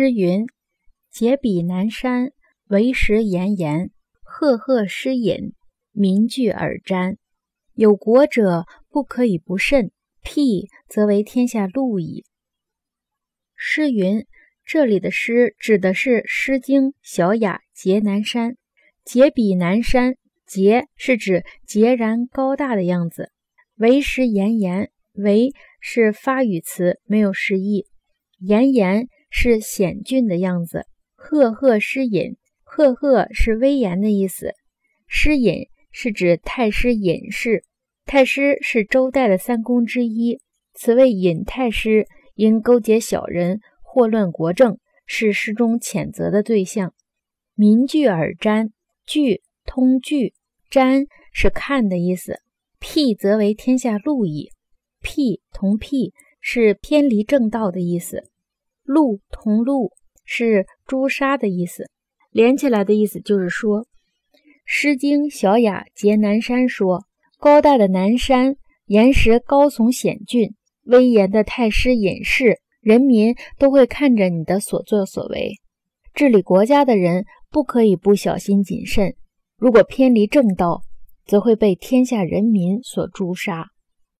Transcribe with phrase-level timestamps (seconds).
[0.00, 0.46] 诗云
[1.12, 2.32] ：“解彼南山，
[2.68, 3.90] 为时炎炎。
[4.22, 5.52] 赫赫诗隐，
[5.92, 7.18] 民聚而瞻。
[7.74, 9.90] 有国者，不可以不慎。
[10.22, 12.24] 辟则为天下路矣。”
[13.54, 14.24] 诗云，
[14.64, 18.52] 这里的诗指的是《诗经·小雅·节南山》。
[19.04, 20.14] 结彼南山，
[20.46, 23.32] 节是指截然高大的样子。
[23.76, 27.84] 为时炎炎，为是发语词，没有释义。
[28.38, 30.86] 炎炎是险峻的样子。
[31.14, 34.54] 赫赫诗隐，赫赫是威严的意思。
[35.06, 37.64] 诗隐是指太师隐士。
[38.04, 40.40] 太师是周代的三公之一。
[40.74, 46.94] 此谓隐太师，因勾结小人，祸乱国政，是诗中谴责的对象。
[47.54, 48.70] 民聚而瞻，
[49.04, 50.32] 聚通聚，
[50.70, 52.40] 瞻是看的意思。
[52.78, 54.50] 辟则为天下路矣。
[55.00, 58.30] 辟同辟是偏离正道的意思。
[58.90, 59.92] 路同路
[60.24, 61.84] 是诛杀的意思，
[62.32, 63.82] 连起来的意思就是说，
[64.64, 67.04] 《诗经·小雅·节南山》说
[67.38, 68.56] ：“高大的南山，
[68.86, 75.52] 岩石高耸险峻，威严的太师隐士，人民都会看着你的所作所为。
[76.12, 79.14] 治理国家的人不可以不小心谨慎，
[79.56, 80.82] 如果偏离正道，
[81.26, 83.68] 则会被天下人民所诛杀。”